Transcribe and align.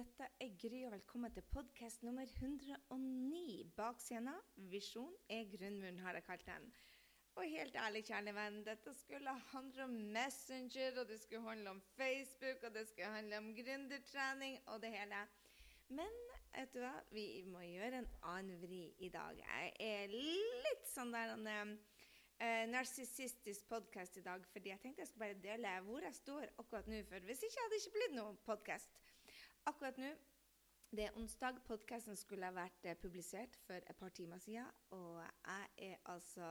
Dette 0.00 0.26
er 0.40 0.52
Gry, 0.56 0.78
og 0.86 0.92
velkommen 0.94 1.32
til 1.34 1.44
podkast 1.52 2.04
nummer 2.06 2.22
109. 2.22 3.64
Bakscena, 3.76 4.32
visjon 4.72 5.12
er 5.28 5.42
grunnmuren, 5.50 5.98
har 6.00 6.16
jeg 6.16 6.24
kalt 6.24 6.46
den. 6.46 6.70
Og 7.34 7.44
helt 7.44 7.76
ærlig, 7.76 8.00
kjære 8.08 8.32
venn, 8.32 8.56
dette 8.64 8.94
skulle 8.96 9.34
handle 9.50 9.84
om 9.84 9.98
Messenger, 10.14 11.02
og 11.02 11.10
det 11.10 11.18
skulle 11.20 11.42
handle 11.44 11.74
om 11.74 11.82
Facebook, 11.98 12.64
og 12.64 12.72
det 12.78 12.86
skulle 12.88 13.10
handle 13.12 13.42
om 13.42 13.50
gründertrening 13.58 14.56
og 14.72 14.80
det 14.86 14.94
hele. 14.94 15.20
Men 16.00 16.16
vet 16.54 16.72
du 16.72 16.80
hva, 16.80 16.94
vi 17.12 17.26
må 17.50 17.66
gjøre 17.66 18.00
en 18.00 18.10
annen 18.32 18.64
vri 18.64 18.82
i 19.04 19.12
dag. 19.12 19.44
Jeg 19.44 19.76
er 19.90 20.16
litt 20.16 20.88
sånn 20.94 21.12
der 21.12 21.36
en 21.36 21.76
eh, 22.40 22.64
narsissistisk 22.72 23.68
podkast 23.68 24.16
i 24.16 24.24
dag, 24.24 24.48
fordi 24.56 24.72
jeg 24.72 24.80
tenkte 24.80 25.04
jeg 25.04 25.12
skulle 25.12 25.28
bare 25.28 25.44
dele 25.44 25.76
hvor 25.84 26.08
jeg 26.08 26.22
står 26.24 26.48
akkurat 26.56 26.88
nå. 26.88 27.04
For 27.12 27.28
hvis 27.28 27.44
ikke 27.50 27.66
hadde 27.66 27.76
det 27.76 27.84
ikke 27.84 27.98
blitt 28.00 28.20
noen 28.22 28.44
podkast. 28.48 29.00
Akkurat 29.66 29.98
nå 29.98 30.10
det 30.90 31.04
er 31.04 31.16
onsdag. 31.16 31.60
Podkasten 31.66 32.16
skulle 32.18 32.48
ha 32.48 32.54
vært 32.54 32.84
eh, 32.84 32.96
publisert 32.98 33.54
for 33.62 33.78
et 33.78 33.96
par 33.98 34.08
timer 34.08 34.38
siden. 34.42 34.66
Og 34.90 35.20
jeg 35.22 35.90
er 35.90 35.96
altså 36.10 36.48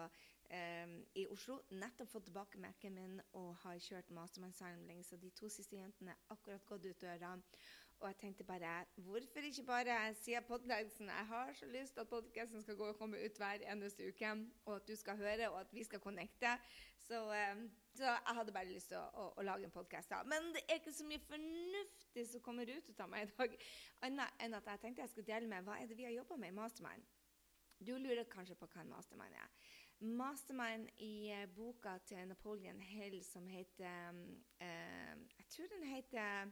eh, 0.50 0.94
i 1.16 1.26
Oslo, 1.28 1.58
nettopp 1.72 2.08
fått 2.14 2.30
tilbake 2.30 2.62
Mac-en 2.64 2.96
min 2.96 3.20
og 3.34 3.50
har 3.66 3.82
kjørt 3.84 4.14
mastermind-samling. 4.16 5.04
Så 5.04 5.20
de 5.20 5.34
to 5.36 5.50
siste 5.52 5.76
jentene 5.76 6.16
er 6.16 6.32
akkurat 6.36 6.66
gått 6.72 6.88
ut 6.88 7.02
døra. 7.02 7.34
Og 8.00 8.08
jeg 8.08 8.16
tenkte 8.18 8.44
bare 8.44 8.86
Hvorfor 8.96 9.40
ikke 9.40 9.64
bare 9.64 10.14
si 10.16 10.36
podkasten? 10.48 11.08
Jeg 11.08 11.26
har 11.28 11.54
så 11.54 11.66
lyst 11.66 11.94
til 11.94 12.02
at 12.02 12.08
podkasten 12.08 12.62
skal 12.62 12.76
gå 12.76 12.86
og 12.88 12.96
komme 12.96 13.18
ut 13.26 13.38
hver 13.38 13.66
eneste 13.72 14.08
uke, 14.08 14.32
og 14.66 14.76
at 14.76 14.88
du 14.88 14.96
skal 14.96 15.18
høre, 15.18 15.50
og 15.50 15.60
at 15.60 15.74
vi 15.74 15.84
skal 15.84 16.00
connecte. 16.00 16.54
Så, 16.98 17.34
eh, 17.34 17.70
så 17.96 18.04
jeg 18.04 18.36
hadde 18.38 18.52
bare 18.52 18.72
lyst 18.72 18.88
til 18.88 18.98
å, 18.98 19.04
å, 19.24 19.26
å 19.38 19.44
lage 19.44 19.68
en 19.68 19.72
podkast. 19.72 20.16
Men 20.32 20.54
det 20.56 20.64
er 20.70 20.80
ikke 20.80 20.94
så 20.94 21.08
mye 21.10 21.20
fornuftig 21.28 22.28
som 22.32 22.42
kommer 22.42 22.72
ut 22.72 23.00
av 23.00 23.12
meg 23.12 23.28
i 23.28 23.32
dag, 23.34 23.58
annet 24.08 24.46
enn 24.46 24.56
at 24.60 24.72
jeg 24.72 24.84
tenkte 24.86 25.04
jeg 25.04 25.14
skulle 25.16 25.34
dele 25.34 25.52
med 25.52 25.68
hva 25.68 25.80
er 25.82 25.92
det 25.92 26.00
vi 26.00 26.08
har 26.08 26.16
jobba 26.16 26.40
med 26.40 26.54
i 26.54 26.58
Mastermind. 26.62 27.04
Du 27.80 27.98
lurer 27.98 28.24
kanskje 28.32 28.56
på 28.60 28.68
hva 28.68 28.82
en 28.84 28.92
mastermind 28.92 29.36
er. 29.36 29.52
Mastermind 30.00 30.88
i 31.04 31.32
uh, 31.36 31.46
boka 31.52 31.98
til 32.08 32.28
Napoleon 32.28 32.80
Hill 32.80 33.20
som 33.24 33.48
heter 33.48 34.10
um, 34.10 34.20
uh, 34.62 35.16
Jeg 35.36 35.48
tror 35.52 35.68
den 35.74 35.84
heter 35.84 36.52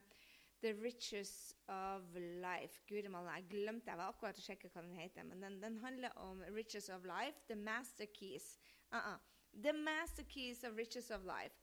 The 0.60 0.74
Riches 0.74 1.54
of 1.68 2.02
Life. 2.14 2.82
Malla, 3.08 3.36
jeg 3.38 3.46
glemte 3.50 3.90
jeg 3.90 3.98
var 3.98 4.10
akkurat 4.10 4.38
å 4.38 4.42
sjekke 4.42 4.70
hva 4.72 4.82
den 4.82 4.96
heter. 4.98 5.26
Men 5.28 5.42
den, 5.42 5.60
den 5.62 5.78
handler 5.84 6.16
om 6.18 6.42
Riches 6.54 6.88
of 6.90 7.06
Life. 7.06 7.44
The 7.46 7.56
Master 7.56 8.06
Keys. 8.06 8.58
Uh 8.92 8.98
-uh. 8.98 9.18
The 9.62 9.72
Master 9.72 10.24
Keys 10.24 10.64
of 10.64 10.76
Riches 10.76 11.10
of 11.10 11.22
Life. 11.22 11.54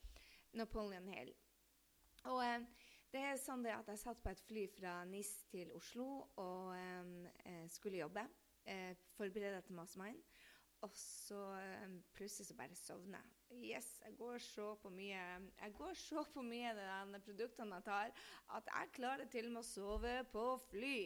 Napoleon 0.54 1.08
Hill. 1.08 1.34
Og 2.24 2.42
um, 2.56 2.68
det 3.12 3.22
er 3.22 3.38
sånn 3.38 3.66
at 3.66 3.88
jeg 3.88 4.00
satt 4.00 4.22
på 4.24 4.30
et 4.30 4.42
fly 4.48 4.68
fra 4.68 5.04
NIS 5.06 5.44
til 5.52 5.72
Oslo 5.78 6.08
og 6.36 6.74
um, 6.76 7.28
skulle 7.68 7.98
jobbe. 7.98 8.28
Uh, 8.66 8.96
forberede 9.18 9.62
til 9.62 9.76
Mastermind. 9.76 10.24
Og 10.82 10.92
så 10.94 11.42
um, 11.86 12.04
plutselig 12.14 12.48
så 12.48 12.56
bare 12.56 12.76
sovner 12.76 13.20
jeg. 13.20 13.35
Yes, 13.64 13.88
jeg 14.04 14.16
går 14.18 14.38
så 14.44 14.66
på 14.82 14.90
mye 14.92 15.20
jeg 15.62 15.74
går 15.78 15.94
så 15.96 16.24
på 16.34 16.42
mye 16.44 16.74
de 16.76 17.20
produktene 17.24 17.78
jeg 17.78 17.86
tar, 17.86 18.12
at 18.58 18.72
jeg 18.72 18.92
klarer 18.98 19.30
til 19.32 19.48
og 19.48 19.54
med 19.54 19.62
å 19.62 19.68
sove 19.68 20.16
på 20.32 20.44
fly. 20.70 20.98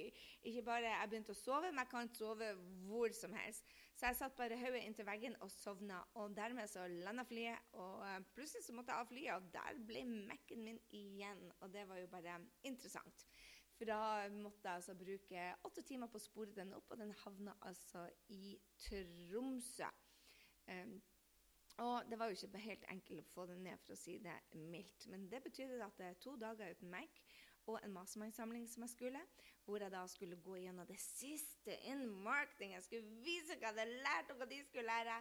Ikke 0.50 0.64
bare 0.66 0.90
jeg 0.90 1.12
begynte 1.12 1.36
å 1.36 1.38
sove, 1.38 1.70
men 1.70 1.84
jeg 1.84 1.92
kan 1.92 2.10
sove 2.16 2.48
hvor 2.88 3.14
som 3.14 3.36
helst. 3.38 3.70
Så 3.94 4.10
jeg 4.10 4.18
satt 4.18 4.38
bare 4.40 4.58
hodet 4.58 4.82
inntil 4.88 5.08
veggen 5.10 5.38
og 5.44 5.52
sovna. 5.54 6.00
Og 6.22 6.34
dermed 6.38 6.72
så 6.72 6.88
landa 6.90 7.26
flyet, 7.28 7.70
og 7.76 8.02
uh, 8.06 8.18
plutselig 8.34 8.66
så 8.66 8.76
måtte 8.78 8.96
jeg 8.96 9.04
av 9.04 9.12
flyet, 9.12 9.36
og 9.36 9.54
der 9.54 9.84
ble 9.90 10.04
Mac-en 10.10 10.66
min 10.66 10.82
igjen. 10.96 11.46
Og 11.60 11.74
det 11.74 11.86
var 11.90 12.02
jo 12.02 12.10
bare 12.12 12.40
interessant. 12.64 13.28
For 13.78 13.88
da 13.88 14.02
måtte 14.34 14.66
jeg 14.66 14.82
altså 14.82 14.98
bruke 14.98 15.46
åtte 15.68 15.86
timer 15.88 16.10
på 16.12 16.20
å 16.20 16.24
spore 16.24 16.56
den 16.56 16.74
opp, 16.76 16.90
og 16.92 17.00
den 17.00 17.14
havna 17.22 17.54
altså 17.68 18.08
i 18.36 18.58
Tromsø. 18.88 19.92
Um, 20.70 20.98
og 21.80 22.10
det 22.12 22.20
var 22.20 22.28
jo 22.28 22.36
ikke 22.36 22.60
helt 22.64 22.86
enkelt 22.92 23.22
å 23.24 23.34
få 23.34 23.46
det 23.48 23.60
ned, 23.64 23.80
for 23.86 23.96
å 23.96 24.00
si 24.00 24.18
det 24.24 24.36
mildt. 24.52 25.06
Men 25.12 25.30
det 25.32 25.40
betydde 25.46 25.80
at 25.86 26.00
det 26.00 26.10
er 26.10 26.18
to 26.20 26.36
dager 26.40 26.74
uten 26.76 26.92
Mac 26.92 27.22
og 27.70 27.80
en 27.84 27.94
mastermind-samling 27.94 28.66
som 28.70 28.84
jeg 28.84 28.94
skulle, 28.96 29.22
hvor 29.66 29.84
jeg 29.84 29.94
da 29.94 30.02
skulle 30.10 30.40
gå 30.44 30.58
gjennom 30.60 30.88
det 30.90 30.98
siste 31.00 31.76
innen 31.88 32.10
marketing. 32.26 32.74
Jeg 32.74 32.84
skulle 32.88 33.22
vise 33.24 33.56
hva 33.56 33.70
jeg 33.70 33.78
hadde 33.78 34.04
lært, 34.04 34.32
og 34.34 34.42
hva 34.42 34.50
de 34.50 34.60
skulle 34.66 34.88
lære. 34.90 35.18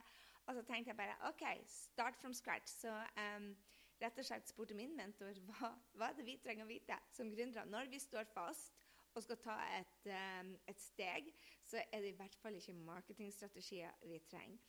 Og 0.49 0.57
så 0.57 0.65
tenkte 0.65 0.95
jeg 0.95 0.97
bare 0.97 1.19
OK, 1.29 1.45
start 1.69 2.17
from 2.17 2.35
scratch. 2.35 2.73
Så 2.81 2.95
um, 3.21 3.51
rett 4.01 4.19
og 4.19 4.27
slett 4.27 4.49
spurte 4.49 4.77
min 4.79 4.97
mentor 4.97 5.39
hva, 5.51 5.75
hva 5.99 6.11
er 6.11 6.19
det 6.19 6.27
vi 6.27 6.39
trenger 6.43 6.65
å 6.65 6.71
vite 6.71 6.97
som 7.13 7.31
gründere 7.35 7.69
når 7.69 7.91
vi 7.93 8.01
står 8.03 8.31
fast 8.33 8.75
og 9.17 9.25
skal 9.25 9.39
ta 9.43 9.57
et, 9.75 10.09
um, 10.41 10.53
et, 10.71 10.81
steg, 10.81 11.31
så 11.67 11.81
er 11.93 12.05
det 12.05 12.13
i 12.13 12.17
hvert 12.17 12.37
fall 12.39 12.55
ikke 12.55 12.77
marketingstrategier 12.77 13.95
vi 14.07 14.21
trenger. 14.31 14.61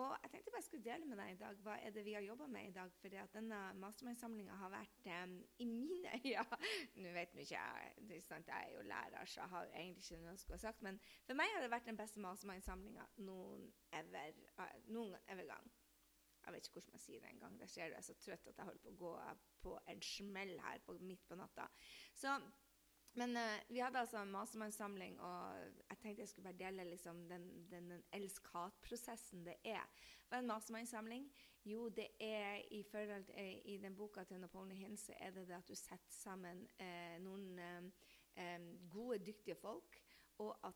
Og 0.00 0.12
jeg 0.22 0.30
tenkte 0.32 0.52
bare 0.52 0.62
jeg 0.62 0.64
skulle 0.64 0.84
dele 0.86 1.08
med 1.08 1.18
deg 1.20 1.34
i 1.34 1.40
dag 1.40 1.58
hva 1.64 1.74
er 1.84 1.92
det 1.92 2.04
vi 2.06 2.14
har 2.16 2.24
jobba 2.24 2.46
med 2.48 2.68
i 2.68 2.72
dag. 2.72 2.92
For 3.00 3.16
denne 3.34 3.58
mastermind-samlinga 3.82 4.56
har 4.62 4.72
vært 4.72 5.08
um, 5.18 5.34
i 5.60 5.66
mine 5.68 6.14
øyne 6.16 6.60
Nå 7.04 7.12
vet 7.12 7.36
jeg 7.36 7.44
ikke, 7.44 7.66
jeg, 8.08 8.22
jeg 8.30 8.56
er 8.56 8.72
jo 8.72 8.86
lærer, 8.88 9.28
så 9.28 9.42
jeg 9.42 9.52
har 9.52 9.68
egentlig 9.74 10.06
ikke 10.06 10.22
noe 10.22 10.32
å 10.32 10.40
skulle 10.40 10.60
ha 10.60 10.64
sagt. 10.64 10.82
Men 10.86 11.00
for 11.26 11.36
meg 11.36 11.52
har 11.52 11.64
det 11.64 11.70
vært 11.74 11.92
den 11.92 12.00
beste 12.00 12.24
mastermind-samlinga 12.24 13.06
noen 13.28 13.68
ever, 14.00 14.42
uh, 14.56 14.76
noen 14.88 15.16
ever 15.34 15.50
gang. 15.52 15.72
Jeg 16.42 16.56
vet 16.56 16.66
ikke 16.66 16.80
hvordan 16.80 16.96
jeg 16.96 17.04
sier 17.04 17.20
det 17.22 17.30
engang. 17.30 17.60
Der 17.60 17.76
jeg 17.76 17.92
er 17.96 18.06
så 18.06 18.14
trøtt 18.18 18.48
at 18.50 18.58
jeg 18.58 18.66
holder 18.66 18.82
på 18.82 18.92
å 18.94 19.00
gå 19.02 19.12
på 19.62 19.76
en 19.92 20.02
smell 20.02 20.56
her 20.64 20.80
på, 20.86 20.96
midt 21.04 21.28
på 21.28 21.38
natta. 21.38 21.68
Så, 22.18 22.32
men 23.14 23.36
uh, 23.36 23.58
vi 23.68 23.82
hadde 23.84 24.00
altså 24.00 24.22
en 24.22 24.30
mastermannssamling, 24.32 25.20
og 25.20 25.56
jeg 25.90 25.98
tenkte 26.02 26.22
jeg 26.22 26.28
skulle 26.28 26.48
bare 26.50 26.60
dele 26.60 26.84
liksom, 26.90 27.24
den, 27.28 27.48
den, 27.70 27.90
den 27.90 28.04
elsk-hat-prosessen 28.12 29.44
det 29.46 29.58
er. 29.64 29.84
Hva 30.28 30.38
er 30.38 30.44
en 30.44 30.52
mastermannssamling? 30.52 31.26
Jo, 31.64 31.88
det 31.88 32.08
er 32.20 32.62
i 32.70 32.82
forhold 32.82 33.24
eh, 33.34 33.58
i 33.64 33.76
den 33.78 33.96
boka 33.96 34.24
til 34.24 34.40
Napoleon 34.40 34.76
Hill 34.76 34.96
så 34.98 35.12
er 35.20 35.30
det 35.30 35.48
det 35.48 35.54
at 35.54 35.68
du 35.68 35.74
setter 35.74 36.14
sammen 36.14 36.64
eh, 36.80 37.18
noen 37.22 37.60
eh, 37.60 38.64
gode, 38.90 39.20
dyktige 39.26 39.54
folk, 39.54 40.00
og 40.38 40.56
at, 40.66 40.74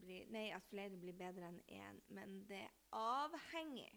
blir, 0.00 0.26
nei, 0.32 0.48
at 0.50 0.64
flere 0.66 0.96
blir 0.98 1.14
bedre 1.14 1.52
enn 1.52 1.60
én. 1.68 2.00
Men 2.08 2.40
det 2.48 2.64
er 2.64 2.72
avhengig 2.98 3.92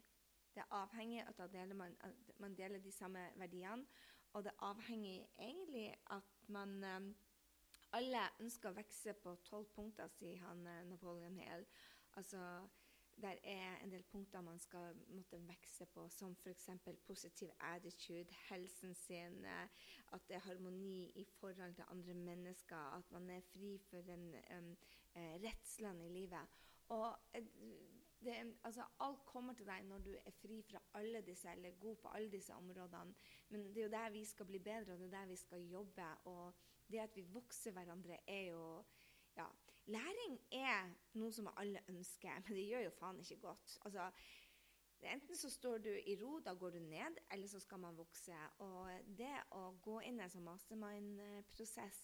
det 0.58 0.64
er 0.64 0.74
avhengig 0.74 1.22
av 1.22 1.42
at 1.46 1.75
man, 1.78 1.96
at 2.02 2.40
man, 2.40 2.56
deler 2.58 2.80
de 2.81 2.92
samme 2.92 3.22
verdiene. 3.38 3.86
Og 4.34 4.44
det 4.44 4.52
er 4.52 4.64
avhengig 4.66 5.28
egentlig 5.40 5.94
at 6.09 6.50
man 6.50 7.14
Alle 7.97 8.28
ønsker 8.44 8.69
å 8.69 8.78
vokse 8.78 9.13
på 9.24 9.31
tolv 9.47 9.69
punkter, 9.74 10.09
sier 10.18 10.41
han 10.44 10.66
uh, 10.68 10.84
Napoleon 10.85 11.38
Hill. 11.40 11.63
Altså, 12.19 12.41
der 13.18 13.40
er 13.50 13.80
en 13.81 13.90
del 13.90 14.03
punkter 14.12 14.44
man 14.46 14.59
skal 14.62 14.94
måtte 15.09 15.40
vokse 15.47 15.88
på, 15.90 16.03
som 16.13 16.36
f.eks. 16.38 16.68
positiv 17.07 17.50
attitude, 17.72 18.36
helsen 18.52 18.94
sin, 19.00 19.40
uh, 19.46 19.88
at 20.13 20.30
det 20.30 20.38
er 20.38 20.46
harmoni 20.46 21.09
i 21.18 21.25
forhold 21.40 21.74
til 21.80 21.90
andre 21.90 22.13
mennesker, 22.13 22.94
at 23.00 23.12
man 23.16 23.30
er 23.34 23.41
fri 23.50 23.74
for 23.90 24.06
den 24.06 24.30
um, 24.59 24.72
redslene 25.16 26.06
i 26.06 26.13
livet. 26.19 26.62
Og 26.94 27.18
det, 28.22 28.36
altså, 28.63 28.86
alt 29.00 29.25
kommer 29.25 29.53
til 29.53 29.68
deg 29.68 29.84
når 29.90 30.06
du 30.06 30.13
er 30.18 30.38
fri 30.41 30.62
fra 30.69 30.81
alle 31.00 31.22
disse, 31.25 31.50
eller 31.52 31.80
god 31.81 31.96
på 31.96 32.13
alle 32.13 32.31
disse 32.31 32.53
områdene. 32.53 33.13
Men 33.50 33.68
det 33.74 33.78
er 33.78 33.90
jo 33.90 33.97
der 33.97 34.09
vi 34.09 34.25
skal 34.25 34.46
bli 34.46 34.59
bedre, 34.59 34.94
og 34.94 35.00
det 35.00 35.06
er 35.06 35.19
der 35.19 35.25
vi 35.25 35.36
skal 35.36 35.69
jobbe. 35.69 36.07
Og 36.25 36.53
det 36.92 37.03
at 37.03 37.16
vi 37.16 37.25
vokser 37.34 37.75
hverandre, 37.75 38.20
er 38.28 38.52
jo 38.52 38.84
ja, 39.38 39.48
Læring 39.88 40.34
er 40.52 40.90
noe 41.16 41.31
som 41.31 41.48
alle 41.56 41.80
ønsker, 41.88 42.42
men 42.44 42.58
det 42.58 42.66
gjør 42.68 42.81
jo 42.90 42.96
faen 42.98 43.20
ikke 43.24 43.38
godt. 43.46 43.78
Altså, 43.88 44.09
Enten 45.06 45.36
så 45.38 45.50
står 45.50 45.78
du 45.78 45.90
i 45.90 46.16
ro, 46.22 46.40
da 46.40 46.53
går 46.53 46.70
du 46.70 46.80
ned, 46.80 47.20
eller 47.31 47.48
så 47.48 47.59
skal 47.59 47.80
man 47.80 47.98
vokse. 47.98 48.34
Og 48.66 48.90
det 49.18 49.36
å 49.53 49.70
gå 49.86 50.00
inn 50.08 50.18
i 50.18 50.24
en 50.25 50.34
sånn 50.34 50.48
mastermind-prosess, 50.48 52.00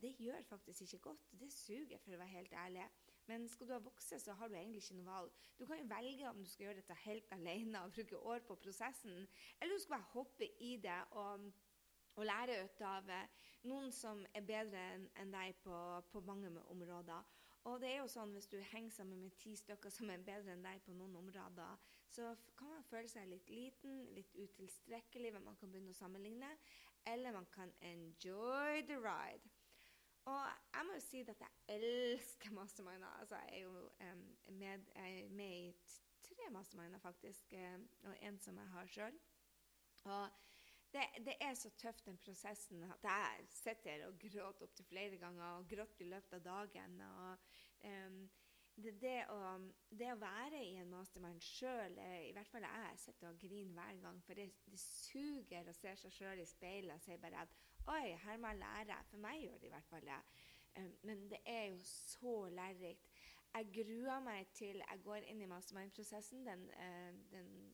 det 0.00 0.14
gjør 0.16 0.46
faktisk 0.48 0.86
ikke 0.86 1.02
godt. 1.10 1.28
Det 1.40 1.50
suger, 1.52 2.00
for 2.00 2.16
å 2.16 2.20
være 2.22 2.32
helt 2.38 2.56
ærlig. 2.56 2.86
Men 3.28 3.44
skal 3.52 3.68
du 3.68 3.74
ha 3.76 3.80
vokse, 3.84 4.16
så 4.20 4.32
har 4.40 4.48
du 4.48 4.56
egentlig 4.56 4.80
ikke 4.80 4.96
noe 4.96 5.10
valg. 5.10 5.36
Du 5.60 5.66
kan 5.68 5.82
jo 5.82 5.90
velge 5.90 6.30
om 6.30 6.40
du 6.40 6.48
skal 6.48 6.68
gjøre 6.68 6.80
dette 6.80 7.00
helt 7.04 7.28
alene 7.36 7.84
og 7.84 7.92
bruke 7.92 8.22
år 8.32 8.44
på 8.48 8.56
prosessen, 8.64 9.28
eller 9.60 9.74
du 9.74 9.84
skal 9.84 9.98
bare 9.98 10.12
hoppe 10.14 10.48
i 10.64 10.76
det 10.80 11.00
og 11.20 11.50
og 12.18 12.26
lære 12.26 12.62
ut 12.64 12.80
av 12.82 13.10
noen 13.68 13.92
som 13.94 14.24
er 14.34 14.46
bedre 14.46 14.80
enn 15.18 15.30
deg 15.32 15.58
på, 15.62 15.76
på 16.10 16.22
mange 16.26 16.50
områder. 16.72 17.36
Og 17.68 17.80
det 17.82 17.90
er 17.90 18.00
jo 18.00 18.10
sånn 18.10 18.32
hvis 18.34 18.48
du 18.50 18.56
henger 18.72 18.94
sammen 18.94 19.22
med 19.22 19.36
ti 19.38 19.54
stykker 19.58 19.92
som 19.92 20.10
er 20.10 20.24
bedre 20.24 20.54
enn 20.54 20.64
deg 20.64 20.82
på 20.86 20.94
noen 20.96 21.16
områder, 21.20 21.78
så 22.08 22.32
kan 22.56 22.70
man 22.72 22.86
føle 22.88 23.10
seg 23.10 23.28
litt 23.28 23.50
liten, 23.52 24.00
litt 24.16 24.34
utilstrekkelig, 24.34 25.34
men 25.34 25.44
man 25.50 25.58
kan 25.60 25.70
begynne 25.72 25.92
å 25.92 25.98
sammenligne. 25.98 26.50
Eller 27.06 27.36
man 27.36 27.46
kan 27.52 27.70
enjoy 27.84 28.82
the 28.88 28.96
ride. 29.00 29.52
Og 30.28 30.48
jeg 30.74 30.84
må 30.84 30.96
jo 30.96 31.04
si 31.04 31.22
at 31.24 31.44
jeg 31.44 31.76
elsker 31.76 32.52
masterminder. 32.56 33.12
Altså, 33.20 33.38
jeg 33.46 33.60
er 33.60 33.62
jo 33.62 33.84
um, 34.02 34.24
med, 34.60 34.90
er 34.96 35.30
med, 35.32 35.70
i 35.70 36.26
tre 36.26 36.50
masterminder, 36.52 37.00
faktisk, 37.00 37.54
um, 37.54 37.86
og 38.10 38.18
en 38.28 38.40
som 38.44 38.58
jeg 38.60 38.72
har 38.74 38.92
sjøl. 38.92 39.20
Og 40.04 40.28
det, 40.92 41.04
det, 41.24 41.34
er 41.40 41.54
så 41.54 41.70
tøft, 41.76 42.06
den 42.06 42.18
prosessen, 42.18 42.82
at 42.82 43.04
jeg 43.04 43.46
sitter 43.52 44.06
og 44.06 44.18
gråter 44.18 44.64
opptil 44.66 44.86
flere 44.88 45.16
ganger. 45.20 45.58
Og 45.58 45.68
gråter 45.68 46.04
i 46.04 46.08
løpet 46.08 46.32
av 46.38 46.44
dagen. 46.44 47.00
og 47.00 47.38
um, 47.84 48.20
det, 48.78 48.94
det, 49.02 49.16
å, 49.34 49.38
det, 49.90 50.12
å, 50.12 50.20
være 50.20 50.60
i 50.62 50.76
en 50.78 50.90
mastermind 50.92 51.42
sjøl 51.42 51.96
I 51.98 52.30
hvert 52.36 52.46
fall 52.46 52.62
jeg 52.62 53.00
sitter 53.02 53.32
og 53.32 53.40
griner 53.42 53.74
hver 53.74 54.02
gang. 54.04 54.20
For 54.26 54.38
det, 54.38 54.48
suger 54.78 55.68
å 55.68 55.74
se 55.76 55.96
seg 56.02 56.14
sjøl 56.14 56.44
i 56.44 56.46
speilet 56.46 56.94
og 56.94 57.02
si 57.04 57.18
bare 57.20 57.44
at 57.46 57.56
Oi, 57.88 58.12
her 58.20 58.36
må 58.36 58.52
jeg 58.52 58.60
lære. 58.60 59.02
For 59.08 59.20
meg 59.24 59.42
gjør 59.42 59.60
det 59.60 59.68
i 59.68 59.72
hvert 59.72 59.90
fall 59.90 60.08
det. 60.08 60.22
Um, 60.78 60.94
men 61.10 61.26
det 61.32 61.42
er 61.44 61.66
jo 61.72 61.82
så 61.84 62.38
lærerikt. 62.52 63.12
Jeg 63.54 63.70
gruer 63.72 64.20
meg 64.20 64.50
til 64.54 64.82
jeg 64.82 65.00
går 65.04 65.24
inn 65.26 65.40
i 65.42 65.48
mastermind-prosessen 65.48 66.44
den, 66.46 66.66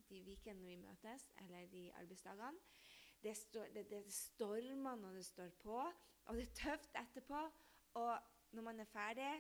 de 0.08 0.20
ukene 0.31 0.62
vi 0.62 0.76
møtes, 0.78 1.26
eller 1.43 1.66
de 1.72 1.88
arbeidsdagene. 1.99 2.62
Det, 3.25 3.37
står, 3.37 3.71
det, 3.75 3.87
det 3.91 4.05
stormer 4.12 4.97
når 5.00 5.19
det 5.19 5.25
står 5.26 5.50
på, 5.62 5.79
og 6.25 6.37
det 6.37 6.43
er 6.44 6.56
tøft 6.61 6.97
etterpå. 7.00 7.41
Og 8.00 8.19
når 8.53 8.62
man 8.62 8.81
er 8.81 8.91
ferdig, 8.91 9.32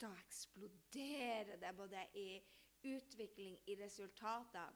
da 0.00 0.10
eksploderer 0.26 1.56
det 1.56 1.76
både 1.76 2.06
i 2.14 2.42
utvikling, 2.84 3.58
i 3.66 3.76
resultater. 3.84 4.74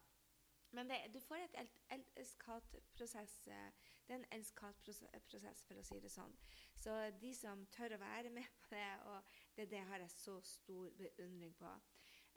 Men 0.70 0.90
det, 0.90 0.96
du 1.14 1.20
får 1.20 1.34
et 1.34 1.70
elsk-hat-prosess. 1.90 3.38
Det 3.44 4.14
er 4.14 4.18
en 4.18 4.26
elsk-hat-prosess, 4.32 5.62
for 5.64 5.80
å 5.80 5.84
si 5.86 6.00
det 6.02 6.10
sånn. 6.12 6.34
Så 6.76 6.94
de 7.20 7.32
som 7.34 7.64
tør 7.74 7.96
å 7.96 8.02
være 8.02 8.32
med 8.34 8.48
på 8.64 8.74
det, 8.74 8.88
og 9.08 9.36
det, 9.56 9.68
det 9.70 9.84
har 9.88 10.02
jeg 10.04 10.12
så 10.12 10.36
stor 10.44 10.90
beundring 10.98 11.54
på. 11.56 11.72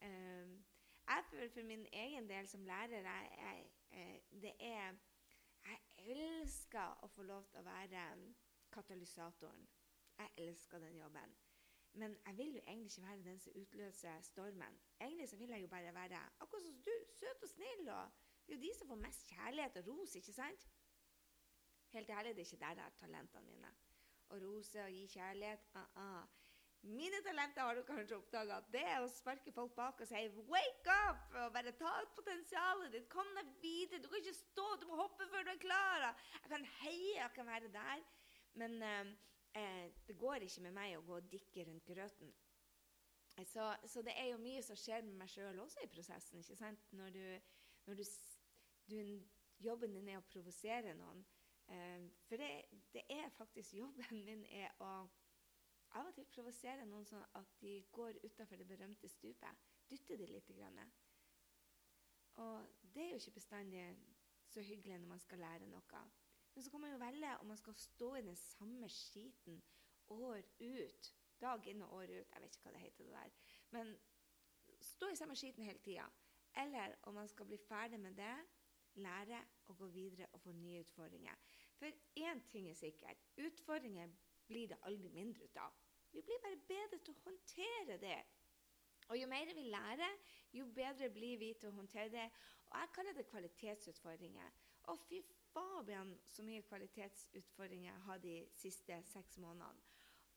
Um, 0.03 0.59
jeg 1.09 1.25
føler 1.31 1.49
for 1.53 1.67
min 1.67 1.85
egen 1.93 2.29
del 2.29 2.47
som 2.47 2.65
lærer 2.65 3.07
jeg, 3.07 3.31
jeg, 3.41 3.69
jeg, 3.91 4.21
det 4.43 4.53
er 4.61 4.99
jeg 5.65 5.79
elsker 6.15 7.03
å 7.03 7.07
få 7.07 7.23
lov 7.23 7.45
til 7.51 7.59
å 7.59 7.67
være 7.67 8.05
katalysatoren. 8.71 9.67
Jeg 10.19 10.47
elsker 10.47 10.79
den 10.79 10.97
jobben. 10.97 11.35
Men 11.93 12.17
jeg 12.25 12.37
vil 12.37 12.55
jo 12.55 12.61
egentlig 12.67 12.91
ikke 12.91 13.07
være 13.07 13.23
den 13.23 13.39
som 13.39 13.53
utløser 13.55 14.21
stormen. 14.21 14.79
Egentlig 15.01 15.29
så 15.29 15.37
vil 15.37 15.49
jeg 15.49 15.61
jo 15.61 15.67
bare 15.67 15.93
være 15.93 16.19
akkurat 16.39 16.63
som 16.63 16.81
du, 16.85 16.91
søt 17.13 17.43
og 17.43 17.49
snill. 17.49 17.89
og 17.89 18.11
Det 18.45 18.53
er 18.53 18.57
jo 18.57 18.61
de 18.61 18.73
som 18.77 18.87
får 18.87 18.95
mest 18.95 19.27
kjærlighet 19.27 19.77
og 19.77 19.87
ros, 19.87 20.15
ikke 20.15 20.33
sant? 20.33 20.69
Helt 21.89 22.09
ærlig, 22.09 22.35
det 22.35 22.41
er 22.41 22.45
ikke 22.45 22.65
der 22.65 22.75
jeg 22.75 22.83
har 22.83 22.97
talentene 22.99 23.45
mine. 23.45 23.71
Å 24.29 24.37
rose 24.43 24.83
og 24.83 24.91
gi 24.91 25.07
kjærlighet 25.07 25.69
uh 25.75 25.81
-uh. 25.81 26.27
Mine 26.81 27.19
talenter 27.23 27.61
har 27.61 27.75
du 27.75 27.81
kanskje 27.83 28.15
oppdaga 28.15 28.61
det 28.71 28.81
er 28.87 29.03
å 29.03 29.09
sparke 29.11 29.51
folk 29.51 29.73
bak 29.75 29.99
og 29.99 30.07
si 30.07 30.21
'wake 30.47 30.93
up!' 31.09 31.35
og 31.35 31.53
bare 31.53 31.71
ta 31.71 31.91
ut 32.01 32.13
potensialet 32.15 32.91
ditt. 32.91 33.09
Kom 33.09 33.27
deg 33.35 33.49
videre. 33.61 34.01
Du 34.01 34.07
kan 34.07 34.17
ikke 34.17 34.33
stå, 34.33 34.67
du 34.81 34.87
må 34.87 34.95
hoppe 34.95 35.27
før 35.27 35.43
du 35.43 35.51
er 35.51 35.57
klar. 35.57 36.15
Jeg 36.43 36.49
kan 36.49 36.65
heie, 36.65 37.15
jeg 37.15 37.31
kan 37.35 37.45
være 37.45 37.71
der. 37.73 38.03
Men 38.53 38.81
eh, 38.81 39.07
eh, 39.55 39.91
det 40.07 40.17
går 40.17 40.35
ikke 40.35 40.61
med 40.61 40.71
meg 40.71 40.97
å 40.97 41.01
gå 41.01 41.15
og 41.15 41.31
dikke 41.31 41.65
rundt 41.67 41.85
grøten. 41.85 42.33
Så, 43.45 43.75
så, 43.85 44.01
det 44.01 44.13
er 44.19 44.31
jo 44.31 44.37
mye 44.37 44.61
som 44.63 44.75
skjer 44.75 45.01
med 45.01 45.13
meg 45.15 45.29
sjøl 45.29 45.59
også 45.59 45.83
i 45.83 45.91
prosessen. 45.91 46.39
ikke 46.39 46.55
sant? 46.55 46.93
Når 46.93 47.09
du, 47.09 47.39
når 47.85 47.93
du, 47.93 48.03
du 48.89 49.19
Jobben 49.59 49.91
din 49.93 50.07
er 50.07 50.21
å 50.21 50.27
provosere 50.27 50.93
noen. 50.95 51.25
Eh, 51.67 52.05
for 52.29 52.39
det, 52.39 52.51
det 52.93 53.03
er 53.11 53.27
faktisk 53.35 53.73
jobben 53.75 54.21
min 54.23 54.45
er 54.45 54.71
å 54.79 55.03
av 55.97 56.09
og 56.09 56.15
til 56.15 56.27
provosere 56.29 56.85
noen 56.85 57.07
sånn 57.09 57.25
at 57.39 57.53
de 57.61 57.79
går 57.95 58.19
utafor 58.23 58.59
det 58.61 58.67
berømte 58.69 59.09
stupet. 59.09 59.69
Dytter 59.89 60.19
de 60.21 60.27
litt. 60.29 60.51
Og 62.39 62.67
det 62.93 63.03
er 63.03 63.11
jo 63.13 63.21
ikke 63.21 63.39
bestandig 63.39 63.85
så 64.49 64.61
hyggelig 64.61 64.99
når 64.99 65.07
man 65.07 65.23
skal 65.23 65.41
lære 65.41 65.69
noe. 65.69 66.03
Men 66.53 66.63
så 66.63 66.71
kan 66.71 66.81
man 66.81 66.91
jo 66.91 67.01
velge 67.01 67.37
om 67.39 67.47
man 67.47 67.57
skal 67.57 67.75
stå 67.75 68.13
i 68.15 68.21
den 68.21 68.35
samme 68.35 68.89
skiten 68.89 69.61
år 70.13 70.41
ut. 70.59 71.15
Dag 71.41 71.67
inn 71.67 71.81
og 71.81 71.93
år 71.93 72.13
ut. 72.13 72.31
Jeg 72.33 72.41
vet 72.41 72.55
ikke 72.55 72.67
hva 72.67 72.75
det 72.75 72.85
heter. 72.85 73.03
det 73.03 73.13
der. 73.13 73.35
Men 73.71 73.93
stå 74.81 75.09
i 75.09 75.15
samme 75.15 75.35
skiten 75.35 75.63
hele 75.63 75.79
tida. 75.79 76.05
Eller 76.57 76.95
om 77.03 77.13
man 77.13 77.27
skal 77.27 77.45
bli 77.45 77.57
ferdig 77.57 77.99
med 77.99 78.17
det, 78.17 78.35
lære 78.99 79.39
å 79.69 79.73
gå 79.73 79.87
videre 79.93 80.27
og 80.33 80.41
få 80.41 80.51
nye 80.51 80.81
utfordringer. 80.81 81.35
For 81.77 81.91
én 82.19 82.41
ting 82.51 82.69
er 82.69 82.73
sikkert. 82.73 83.21
Utfordringer 83.37 84.09
blir 84.49 84.67
det 84.71 84.79
aldri 84.89 85.09
mindre 85.13 85.45
ut 85.45 85.57
av. 85.61 85.77
Vi 86.11 86.21
blir 86.25 86.41
bare 86.43 86.61
bedre 86.69 86.99
til 87.05 87.13
å 87.13 87.23
håndtere 87.27 87.97
det. 88.01 88.19
Og 89.09 89.17
jo 89.17 89.27
mer 89.29 89.53
vi 89.57 89.65
lærer, 89.73 90.17
jo 90.53 90.65
bedre 90.75 91.09
blir 91.13 91.37
vi 91.41 91.53
til 91.57 91.69
å 91.69 91.77
håndtere 91.77 92.09
det. 92.13 92.25
Og 92.69 92.75
jeg 92.77 92.91
kaller 92.95 93.17
det 93.17 93.27
kvalitetsutfordringer. 93.29 94.57
Å, 94.89 94.95
fy 95.05 95.21
fabian, 95.53 96.13
så 96.29 96.45
mye 96.45 96.65
kvalitetsutfordringer 96.65 97.89
jeg 97.91 98.05
har 98.05 98.21
de 98.25 98.35
siste 98.57 99.01
seks 99.09 99.37
månedene. 99.41 99.85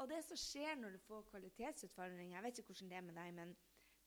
Og 0.00 0.08
det 0.08 0.22
som 0.24 0.38
skjer 0.40 0.80
når 0.80 0.96
du 0.96 1.02
får 1.04 1.26
kvalitetsutfordringer 1.28 2.38
Jeg 2.38 2.44
vet 2.46 2.58
ikke 2.58 2.72
hvordan 2.72 2.88
det 2.90 2.96
er 2.96 3.04
med 3.06 3.18
deg, 3.20 3.34
men 3.36 3.52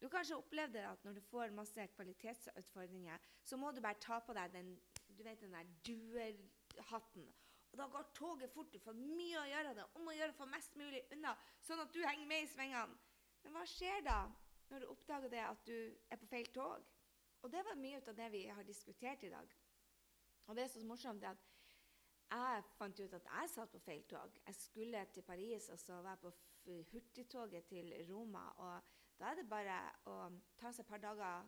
du 0.00 0.08
kanskje 0.12 0.36
opplevde 0.36 0.82
at 0.84 1.04
når 1.06 1.16
du 1.16 1.22
får 1.30 1.54
masse 1.56 1.86
kvalitetsutfordringer, 1.94 3.22
så 3.42 3.56
må 3.56 3.70
du 3.72 3.80
bare 3.80 4.02
ta 4.02 4.18
på 4.20 4.34
deg 4.36 4.52
den, 4.52 4.74
du 5.08 5.22
vet, 5.22 5.40
den 5.40 5.54
der 5.56 5.70
duerhatten 5.86 7.30
og 7.76 7.82
da 7.82 7.86
går 7.92 8.10
toget 8.14 8.50
fort. 8.50 8.72
Du 8.72 8.78
får 8.80 8.94
mye 8.96 9.36
å 9.36 9.48
gjøre 9.50 9.72
det, 9.76 9.84
om 9.98 10.08
å 10.08 10.14
gjøre 10.16 10.32
å 10.32 10.38
få 10.38 10.46
mest 10.48 10.76
mulig 10.80 11.02
unna, 11.12 11.34
sånn 11.60 11.82
at 11.82 11.92
du 11.92 12.00
henger 12.00 12.28
med 12.30 12.46
i 12.46 12.48
svingene. 12.48 12.96
Men 13.44 13.52
hva 13.52 13.64
skjer 13.68 14.00
da 14.06 14.20
når 14.70 14.82
du 14.82 14.86
oppdager 14.94 15.32
det 15.34 15.42
at 15.44 15.66
du 15.68 15.74
er 16.08 16.20
på 16.22 16.28
feil 16.30 16.48
tog? 16.54 16.86
Og 17.44 17.52
det 17.52 17.60
var 17.66 17.76
mye 17.76 18.00
av 18.00 18.16
det 18.16 18.30
vi 18.32 18.46
har 18.48 18.64
diskutert 18.64 19.26
i 19.28 19.30
dag. 19.34 19.52
Og 20.46 20.56
det 20.56 20.64
er 20.64 20.72
så 20.72 20.86
morsomt 20.88 21.28
at 21.28 21.44
jeg 22.32 22.64
fant 22.78 23.04
ut 23.04 23.18
at 23.20 23.28
jeg 23.28 23.52
satt 23.52 23.76
på 23.76 23.82
feil 23.84 24.08
tog. 24.08 24.40
Jeg 24.46 24.58
skulle 24.62 25.04
til 25.12 25.28
Paris, 25.28 25.68
og 25.68 25.78
så 25.78 26.00
var 26.00 26.16
jeg 26.16 26.24
på 26.24 26.80
hurtigtoget 26.94 27.68
til 27.68 27.92
Roma. 28.08 28.48
Og 28.56 29.20
da 29.20 29.30
er 29.30 29.42
det 29.42 29.48
bare 29.52 29.78
å 30.08 30.18
ta 30.56 30.72
seg 30.72 30.86
et 30.86 30.94
par 30.94 31.04
dager 31.04 31.44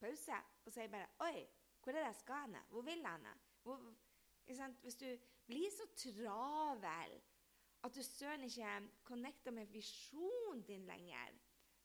pause 0.00 0.44
og 0.64 0.72
si 0.72 0.86
bare 0.92 1.08
Oi, 1.24 1.42
hvor 1.80 1.96
er 1.96 2.02
det 2.04 2.08
jeg 2.12 2.20
skal 2.20 2.46
hen? 2.46 2.62
Hvor 2.68 2.84
vil 2.84 3.08
jeg 3.08 4.60
hen? 4.60 4.80
Hvis 4.84 5.00
du 5.00 5.08
blir 5.50 5.70
så 5.74 5.86
travel 5.98 7.18
at 7.84 7.94
du 7.96 8.02
søren 8.04 8.44
ikke 8.44 8.88
connecter 9.04 9.54
med 9.56 9.66
visjonen 9.66 10.62
din 10.68 10.84
lenger, 10.86 11.38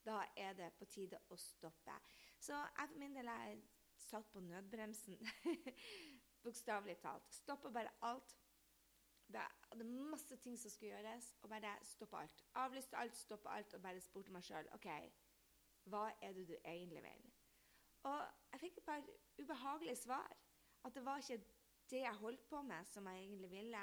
da 0.05 0.21
er 0.37 0.53
det 0.53 0.73
på 0.77 0.85
tide 0.85 1.19
å 1.29 1.37
stoppe. 1.39 1.95
Så 2.39 2.53
jeg 2.53 2.89
for 2.91 2.99
min 3.01 3.15
del 3.15 3.29
er 3.31 3.61
satt 3.97 4.27
på 4.31 4.43
nødbremsen. 4.43 5.17
Bokstavelig 6.43 6.97
talt. 7.01 7.31
Stoppa 7.33 7.71
bare 7.73 7.93
alt. 8.05 8.35
Det 9.27 9.41
er 9.41 9.83
masse 9.83 10.37
ting 10.37 10.59
som 10.59 10.69
skal 10.69 10.91
gjøres, 10.91 11.31
og 11.41 11.49
bare 11.49 11.71
stoppe 11.83 12.17
alt. 12.17 12.43
Avlyste 12.61 12.97
alt, 12.97 13.17
stoppe 13.17 13.49
alt, 13.49 13.73
og 13.73 13.81
bare 13.81 14.03
spurte 14.03 14.35
meg 14.35 14.45
sjøl 14.45 14.69
OK, 14.75 14.89
hva 15.89 16.03
er 16.21 16.35
det 16.37 16.45
du 16.51 16.53
egentlig 16.59 17.01
vil? 17.01 17.31
Og 18.05 18.19
jeg 18.51 18.61
fikk 18.61 18.77
et 18.77 18.85
par 18.85 19.07
ubehagelige 19.41 19.95
svar. 19.95 20.29
At 20.85 20.93
det 20.93 21.05
var 21.05 21.17
ikke 21.17 21.41
det 21.89 22.03
jeg 22.03 22.21
holdt 22.21 22.45
på 22.49 22.61
med, 22.61 22.85
som 22.85 23.07
jeg 23.07 23.23
egentlig 23.23 23.49
ville. 23.51 23.81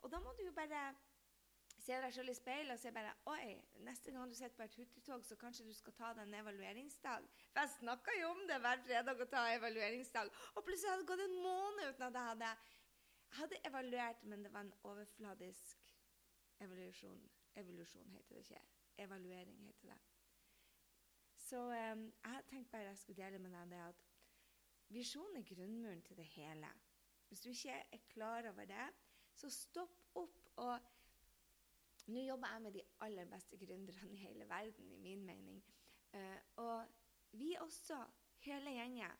Og 0.00 0.10
da 0.12 0.20
må 0.20 0.32
du 0.38 0.44
jo 0.46 0.52
bare 0.56 0.82
se 1.80 1.96
deg 1.96 2.12
selv 2.14 2.30
i 2.30 2.34
speilet 2.36 2.74
og 2.74 2.80
se 2.80 2.92
bare 2.92 3.14
Oi, 3.32 3.54
neste 3.86 4.12
gang 4.12 4.28
du 4.28 4.36
sitter 4.36 4.56
på 4.56 4.66
et 4.66 4.76
hurtigtog, 4.76 5.24
så 5.24 5.36
kanskje 5.40 5.66
du 5.66 5.72
skal 5.74 5.96
ta 5.96 6.12
deg 6.16 6.28
en 6.28 6.36
evalueringsdag. 6.42 7.30
For 7.52 7.62
jeg 7.62 7.72
snakka 7.78 8.18
jo 8.20 8.34
om 8.34 8.44
det 8.50 8.60
hver 8.64 8.84
fredag 8.84 9.24
å 9.24 9.30
ta 9.32 9.46
evalueringsdag. 9.54 10.30
Og 10.54 10.66
plutselig 10.66 10.92
hadde 10.92 11.06
det 11.06 11.10
gått 11.12 11.24
en 11.24 11.40
måned 11.46 11.88
uten 11.88 12.06
at 12.08 12.20
jeg 12.20 12.28
hadde 12.32 12.52
hadde 13.38 13.60
evaluert, 13.66 14.22
men 14.22 14.44
det 14.44 14.52
var 14.52 14.60
en 14.60 14.74
overfladisk 14.82 15.94
evolusjon. 16.60 17.30
Evolusjon 17.54 18.10
heter 18.10 18.34
det 18.34 18.40
ikke. 18.40 18.62
Evaluering 18.98 19.60
heter 19.66 19.88
det. 19.88 19.98
Så 21.36 21.56
um, 21.56 22.12
jeg 22.24 22.44
tenkte 22.48 22.70
bare 22.70 22.82
jeg 22.82 22.98
skulle 22.98 23.22
dele 23.24 23.38
med 23.38 23.50
deg 23.50 23.70
det 23.70 23.82
at 23.88 24.02
visjonen 24.88 25.36
er 25.36 25.54
grunnmuren 25.54 26.02
til 26.02 26.16
det 26.16 26.26
hele. 26.34 26.68
Hvis 27.30 27.44
du 27.44 27.52
ikke 27.52 27.76
er 27.94 28.06
klar 28.10 28.48
over 28.50 28.66
det, 28.66 28.86
så 29.38 29.50
stopp 29.54 30.18
opp 30.18 30.48
og 30.56 30.88
Nå 32.10 32.22
jobber 32.24 32.48
jeg 32.50 32.62
med 32.64 32.72
de 32.74 32.80
aller 33.04 33.26
beste 33.30 33.56
gründerne 33.60 34.08
i 34.10 34.16
hele 34.18 34.46
verden, 34.48 34.88
i 34.90 34.96
min 34.98 35.20
mening. 35.22 35.60
Uh, 36.14 36.38
og 36.56 36.86
vi 37.38 37.52
også, 37.60 37.98
hele 38.42 38.72
gjengen, 38.74 39.12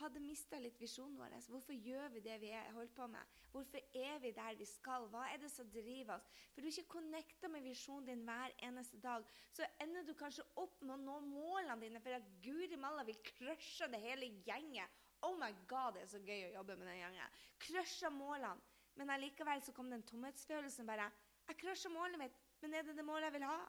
hadde 0.00 0.22
mista 0.24 0.56
litt 0.62 0.78
visjonen 0.80 1.18
vår. 1.20 1.34
Hvorfor 1.52 1.76
gjør 1.76 2.08
vi 2.14 2.22
det 2.24 2.38
vi 2.40 2.52
er, 2.54 2.70
holder 2.72 2.94
på 2.96 3.06
med? 3.12 3.34
Hvorfor 3.52 3.82
er 3.98 4.18
vi 4.22 4.32
der 4.32 4.56
vi 4.56 4.66
skal? 4.68 5.04
Hva 5.12 5.26
er 5.28 5.42
det 5.42 5.50
som 5.52 5.68
driver 5.74 6.14
oss? 6.16 6.28
For 6.54 6.64
du 6.64 6.70
ikke 6.70 6.94
connecta 6.94 7.50
med 7.52 7.66
visjonen 7.66 8.08
din 8.08 8.24
hver 8.24 8.56
eneste 8.64 9.00
dag, 9.02 9.26
så 9.52 9.68
ender 9.84 10.06
du 10.08 10.14
kanskje 10.16 10.46
opp 10.62 10.80
med 10.80 10.96
å 10.96 11.02
nå 11.02 11.18
målene 11.26 11.80
dine 11.82 12.00
for 12.00 12.16
at 12.16 12.30
guri 12.44 12.78
malla 12.80 13.04
vil 13.04 13.20
crushe 13.34 13.90
det 13.92 14.00
hele 14.00 14.32
gjengen. 14.46 15.00
Oh 15.22 15.36
my 15.38 15.52
god, 15.70 15.94
det 15.94 16.02
er 16.02 16.10
så 16.10 16.20
gøy 16.22 16.48
å 16.48 16.54
jobbe 16.58 16.76
med 16.80 16.88
den 16.90 17.00
gjengen. 17.00 17.36
Crusha 17.62 18.10
målene. 18.10 18.70
Men 18.98 19.10
allikevel 19.14 19.62
så 19.64 19.72
kom 19.72 19.88
den 19.88 20.02
tomhetsfølelsen 20.04 20.88
bare. 20.88 21.06
Jeg 21.48 21.58
crusha 21.62 21.88
målet 21.88 22.20
mitt, 22.20 22.34
men 22.60 22.74
er 22.76 22.84
det 22.84 22.96
det 22.98 23.06
målet 23.06 23.30
jeg 23.30 23.38
vil 23.38 23.46
ha? 23.48 23.60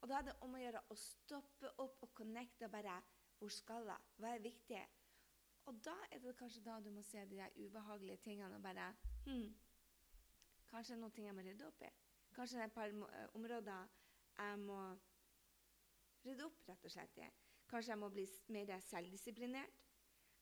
Og 0.00 0.10
da 0.10 0.18
er 0.18 0.26
det 0.28 0.34
om 0.46 0.54
å 0.54 0.62
gjøre 0.62 0.82
å 0.90 0.96
stoppe 0.98 1.70
opp 1.82 2.02
og 2.06 2.14
connecte 2.14 2.66
og 2.68 2.74
bare 2.74 3.00
Hvor 3.38 3.50
skal 3.54 3.86
jeg? 3.86 4.10
Hva 4.18 4.34
er 4.34 4.42
viktig? 4.42 4.82
Og 5.70 5.78
da 5.84 5.94
er 6.10 6.22
det 6.22 6.36
kanskje 6.38 6.62
da 6.64 6.78
du 6.80 6.90
må 6.90 7.02
se 7.06 7.24
de 7.26 7.38
der 7.38 7.56
ubehagelige 7.58 8.22
tingene 8.24 8.56
og 8.56 8.62
bare 8.62 8.88
hm, 9.26 9.48
Kanskje 10.70 10.94
det 10.94 11.00
noen 11.02 11.14
ting 11.16 11.26
jeg 11.26 11.36
må 11.36 11.44
rydde 11.44 11.66
opp 11.66 11.82
i. 11.82 11.90
Kanskje 12.36 12.58
det 12.58 12.64
er 12.64 12.70
et 12.70 12.76
par 12.76 12.94
uh, 12.94 13.36
områder 13.38 13.88
jeg 14.38 14.58
må 14.62 14.78
rydde 16.24 16.46
opp 16.46 16.66
rett 16.68 16.84
og 16.84 16.92
slett 16.92 17.20
i. 17.22 17.28
Kanskje 17.68 17.92
jeg 17.94 18.00
må 18.00 18.10
bli 18.12 18.24
mer 18.54 18.74
selvdisiplinert. 18.84 19.87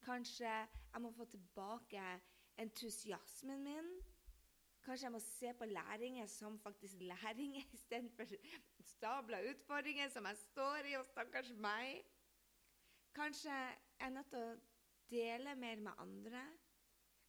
Kanskje 0.06 0.50
jeg 0.50 1.02
må 1.02 1.10
få 1.10 1.25
tilbake 1.25 2.02
entusiasmen 2.62 3.64
min. 3.64 3.88
Kanskje 4.84 5.04
jeg 5.04 5.12
må 5.12 5.18
se 5.18 5.52
på 5.58 5.66
læringer 5.66 6.26
som 6.30 6.58
faktisk 6.62 7.00
læringer 7.00 7.62
istedenfor 7.78 8.25
stabla 8.80 9.40
utfordringer 9.50 10.08
som 10.08 10.26
jeg 10.30 10.36
står 10.36 10.90
i, 10.92 10.94
og 10.94 11.06
stakkars 11.06 11.50
meg. 11.58 12.04
Kanskje 13.14 13.50
jeg 13.50 13.76
er 14.00 14.14
nødt 14.14 14.30
til 14.30 14.38
å 14.44 14.54
dele 15.10 15.56
mer 15.58 15.82
med 15.88 15.92
andre. 15.98 16.44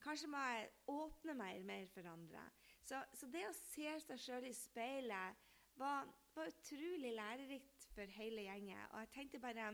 Kanskje 0.04 0.30
må 0.30 0.38
jeg 0.38 0.70
åpne 0.94 1.34
meg 1.34 1.66
mer 1.66 1.90
for 1.94 2.14
andre. 2.14 2.46
Så, 2.86 3.02
så 3.14 3.28
det 3.34 3.44
å 3.48 3.56
se 3.58 3.98
seg 4.06 4.22
sjøl 4.22 4.46
i 4.48 4.54
speilet 4.54 5.46
var, 5.78 6.06
var, 6.36 6.54
utrolig 6.54 7.16
lærerikt 7.16 7.90
for 7.96 8.18
hele 8.20 8.46
gjengen. 8.46 8.86
Og 8.92 9.00
jeg 9.02 9.14
tenkte 9.16 9.42
bare 9.42 9.72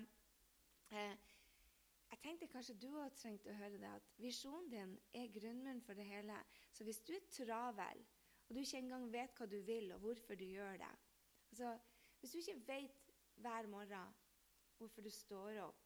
eh, 0.91 1.32
Jeg 2.13 2.19
tenkte 2.21 2.47
kanskje 2.47 2.75
du 2.77 2.91
òg 3.01 3.15
trengte 3.17 3.49
å 3.49 3.55
høre 3.57 3.77
det, 3.81 3.89
at 3.89 4.09
visjonen 4.21 4.67
din 4.69 4.91
er 5.17 5.31
grunnmuren 5.33 5.79
for 5.81 5.97
det 5.97 6.03
hele. 6.05 6.35
Så 6.69 6.85
hvis 6.85 6.99
du 7.07 7.09
er 7.15 7.23
travel, 7.33 8.03
og 8.45 8.51
du 8.53 8.59
ikke 8.61 8.81
engang 8.83 9.07
vet 9.09 9.39
hva 9.39 9.47
du 9.49 9.55
vil, 9.65 9.89
og 9.95 10.03
hvorfor 10.03 10.37
du 10.37 10.43
gjør 10.45 10.77
det 10.77 10.91
altså, 11.49 11.71
Hvis 12.19 12.31
du 12.31 12.37
ikke 12.37 12.67
vet 12.67 13.09
hver 13.41 13.67
morgen 13.67 14.13
hvorfor 14.77 15.01
du 15.01 15.09
står 15.09 15.57
opp, 15.63 15.81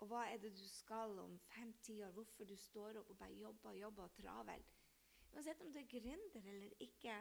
og 0.00 0.08
hva 0.08 0.22
er 0.30 0.40
det 0.40 0.54
du 0.56 0.64
skal 0.68 1.12
om 1.18 1.36
fem-ti 1.50 1.98
år? 2.06 2.14
Hvorfor 2.16 2.48
du 2.48 2.56
står 2.56 3.02
opp 3.02 3.12
og 3.12 3.18
bare 3.18 3.36
jobber 3.36 3.70
og 3.74 3.78
jobber 3.80 4.08
og 4.08 4.16
travel 4.16 4.64
Uansett 5.34 5.60
om 5.60 5.72
du 5.72 5.78
er 5.78 5.90
gründer 5.90 6.48
eller 6.54 6.72
ikke. 6.80 7.20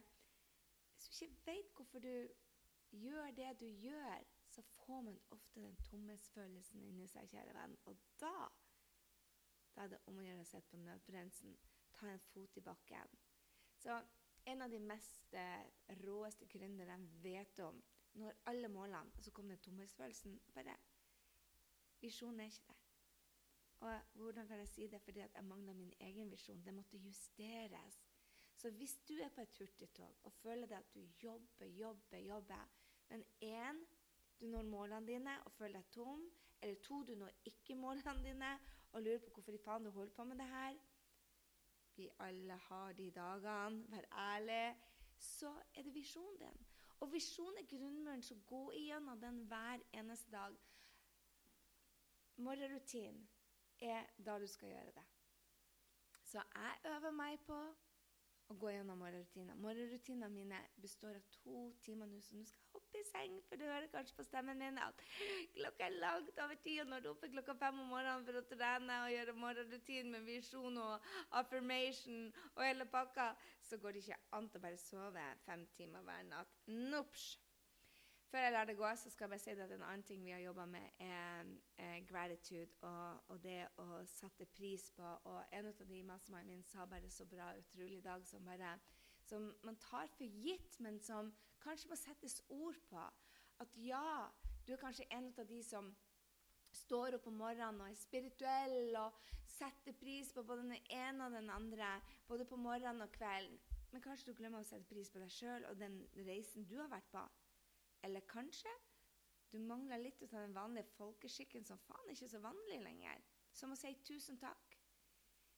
Hvis 0.96 1.10
du 1.10 1.26
ikke 1.26 1.46
vet 1.52 1.76
hvorfor 1.76 2.00
du 2.00 2.28
gjør 3.04 3.32
det 3.36 3.52
du 3.60 3.68
gjør, 3.68 4.24
så 4.56 4.64
får 4.86 5.02
man 5.02 5.18
ofte 5.36 5.62
den 5.64 5.76
tomhetsfølelsen 5.90 6.84
inni 6.88 7.08
seg, 7.12 7.28
kjære 7.32 7.56
venn. 7.58 7.76
Og 7.92 7.98
da, 8.22 8.36
da 9.76 9.84
er 9.86 9.94
det 9.94 10.00
om 10.10 10.22
å 10.22 10.26
gjøre 10.26 10.46
å 10.46 10.50
sette 10.50 10.72
på 10.72 10.80
nødbremsen. 10.80 11.58
Ta 11.96 12.12
en 12.12 12.24
fot 12.32 12.58
i 12.60 12.64
bakken. 12.64 13.18
Så 13.84 14.00
en 14.46 14.62
av 14.62 14.72
de 14.72 14.80
mest 14.80 15.36
eh, 15.36 15.68
råeste 16.06 16.48
gründerne 16.52 16.96
jeg 16.96 17.22
vet 17.26 17.62
om, 17.66 17.84
når 18.16 18.38
alle 18.48 18.72
målene, 18.72 19.12
så 19.20 19.32
kom 19.36 19.50
den 19.52 19.60
tomhetsfølelsen. 19.60 20.40
bare 20.56 20.78
Visjonen 22.00 22.40
er 22.40 22.52
ikke 22.52 22.68
der. 22.68 22.84
Og 23.86 24.00
hvordan 24.14 24.48
kan 24.48 24.62
jeg 24.64 24.68
si 24.72 24.88
det? 24.88 25.02
Fordi 25.02 25.20
jeg 25.20 25.44
mangla 25.44 25.74
min 25.74 25.94
egen 26.00 26.32
visjon. 26.32 26.64
Det 26.64 26.74
måtte 26.74 26.98
justeres. 26.98 28.00
Så 28.56 28.70
hvis 28.72 28.96
du 29.08 29.14
er 29.20 29.30
på 29.30 29.42
et 29.42 29.58
hurtigtog 29.60 30.16
og 30.24 30.34
føler 30.34 30.68
det 30.68 30.76
at 30.76 30.94
du 30.94 31.02
jobber, 31.24 31.66
jobber, 31.66 32.18
jobber, 32.18 32.70
men 33.10 33.26
én, 33.44 33.86
du 34.40 34.48
når 34.48 34.68
målene 34.68 35.08
dine 35.08 35.36
og 35.46 35.52
føler 35.52 35.80
deg 35.80 35.92
tom, 35.92 36.26
eller 36.62 36.82
to, 36.84 37.04
du 37.04 37.16
når 37.16 37.32
ikke 37.46 37.76
målene 37.76 38.24
dine 38.24 38.52
og 38.92 39.02
lurer 39.02 39.24
på 39.24 39.32
hvorfor 39.34 39.56
i 39.56 39.64
faen 39.64 39.84
du 39.86 39.92
holder 39.92 40.14
på 40.16 40.24
med 40.24 40.38
det 40.42 40.48
her 40.48 40.78
Vi 41.96 42.10
alle 42.20 42.54
har 42.54 42.94
de 42.94 43.12
dagene, 43.12 43.86
vær 43.92 44.06
ærlig. 44.12 44.78
Så 45.18 45.52
er 45.74 45.84
det 45.84 45.94
visjonen 45.94 46.38
din. 46.40 46.66
Og 47.00 47.12
visjonen 47.14 47.58
er 47.58 47.68
grunnmuren, 47.78 48.24
så 48.24 48.36
gå 48.48 48.72
igjennom 48.72 49.20
den 49.20 49.38
hver 49.48 49.80
eneste 49.94 50.32
dag. 50.32 50.58
Morgenrutinen 52.36 53.30
er 53.80 54.04
da 54.26 54.40
du 54.40 54.48
skal 54.48 54.70
gjøre 54.70 54.92
det. 54.96 55.06
Så 56.24 56.44
jeg 56.56 56.80
øver 56.86 57.12
meg 57.12 57.40
på 57.48 57.76
å 58.52 58.56
gå 58.62 58.72
gjennom 58.74 59.00
morgenrutiner. 59.02 59.58
Morgenrutinene 59.62 60.30
mine 60.30 60.60
består 60.82 61.18
av 61.18 61.30
to 61.34 61.62
timer 61.86 62.10
nå, 62.10 62.20
så 62.22 62.38
nå 62.38 62.46
skal 62.50 62.62
jeg 62.62 62.74
hoppe 62.76 63.00
i 63.02 63.08
seng. 63.10 63.38
For 63.50 63.60
du 63.60 63.66
hører 63.66 63.88
kanskje 63.94 64.18
på 64.20 64.26
stemmen 64.28 64.62
min 64.62 64.78
at 64.82 65.02
klokka 65.56 65.88
er 65.88 65.98
langt 66.04 66.44
over 66.44 66.60
ti, 66.66 66.76
og 66.84 66.92
når 66.92 67.04
du 67.04 67.10
er 67.10 67.16
oppe 67.16 67.32
klokka 67.34 67.58
fem 67.64 67.82
om 67.82 67.90
morgenen 67.94 68.28
for 68.28 68.42
å 68.42 68.46
trene 68.52 69.00
og 69.06 69.16
gjøre 69.16 69.38
morgenrutinen 69.42 70.14
med 70.18 70.30
visjon 70.30 70.82
og 70.82 71.10
affirmation 71.42 72.30
og 72.54 72.62
hele 72.66 72.90
pakka, 72.92 73.32
så 73.66 73.82
går 73.82 73.98
det 73.98 74.06
ikke 74.06 74.22
an 74.38 74.52
å 74.52 74.64
bare 74.68 74.82
sove 74.82 75.26
fem 75.48 75.66
timer 75.80 76.06
hver 76.06 76.30
natt. 76.30 76.62
Nopsj! 76.70 77.45
Før 78.32 78.42
jeg 78.42 78.52
lar 78.52 78.66
det 78.66 78.78
gå, 78.78 78.90
så 78.98 79.10
skal 79.10 79.26
jeg 79.26 79.30
bare 79.30 79.44
si 79.44 79.52
at 79.54 79.72
en 79.72 79.84
annen 79.86 80.04
ting 80.04 80.24
vi 80.26 80.34
har 80.34 80.42
jobba 80.42 80.66
med, 80.66 80.86
er, 81.00 81.50
er 81.78 82.06
gratitude 82.10 82.74
og, 82.82 83.20
og, 83.28 83.44
det 83.44 83.60
å 83.82 84.02
sette 84.10 84.48
pris 84.50 84.88
på. 84.98 85.12
Og 85.30 85.54
en 85.54 85.70
av 85.70 85.84
de 85.90 86.02
massene 86.04 86.42
mine 86.48 86.66
sa 86.66 86.88
bare 86.90 87.12
så 87.14 87.28
bra, 87.30 87.52
utrolig 87.60 88.02
dag, 88.04 88.26
som, 88.26 88.46
bare, 88.46 88.74
som 89.30 89.52
man 89.64 89.78
tar 89.84 90.10
for 90.18 90.42
gitt, 90.46 90.80
men 90.80 91.00
som 91.00 91.30
kanskje 91.64 91.94
må 91.94 92.00
settes 92.02 92.42
ord 92.50 92.82
på. 92.90 93.06
At 93.62 93.78
ja, 93.80 94.28
du 94.66 94.74
er 94.74 94.82
kanskje 94.82 95.08
en 95.14 95.32
av 95.38 95.48
de 95.48 95.62
som 95.64 95.94
står 96.76 97.16
opp 97.16 97.30
om 97.30 97.38
morgenen 97.40 97.80
og 97.86 97.88
er 97.88 97.96
spirituell 97.96 98.98
og 99.00 99.16
setter 99.48 99.96
pris 99.96 100.34
på 100.36 100.44
både 100.44 100.66
den 100.66 100.90
ene 100.92 101.30
og 101.30 101.38
den 101.38 101.50
andre, 101.54 101.94
både 102.28 102.46
på 102.50 102.58
morgenen 102.60 103.06
og 103.06 103.14
kvelden. 103.16 103.60
Men 103.94 104.04
kanskje 104.04 104.34
du 104.34 104.40
glemmer 104.42 104.60
å 104.60 104.68
sette 104.68 104.90
pris 104.90 105.12
på 105.14 105.22
deg 105.22 105.32
sjøl 105.32 105.70
og 105.70 105.78
den 105.80 106.02
reisen 106.28 106.66
du 106.68 106.76
har 106.82 106.90
vært 106.92 107.08
på. 107.14 107.22
Eller 108.06 108.26
kanskje 108.30 108.72
du 109.52 109.60
mangler 109.60 110.02
litt 110.02 110.22
av 110.26 110.42
den 110.42 110.56
vanlige 110.56 110.90
folkeskikken 110.98 111.66
som 111.66 111.80
faen 111.86 112.10
ikke 112.12 112.28
er 112.28 112.34
så 112.34 112.42
vanlig 112.44 112.82
lenger. 112.84 113.22
Som 113.56 113.72
å 113.72 113.78
si 113.80 113.94
tusen 114.04 114.40
takk. 114.42 114.76